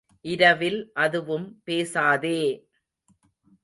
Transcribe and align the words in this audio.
இரவில் 0.25 0.91
அதுவும் 0.95 1.61
பேசாதே! 1.63 2.39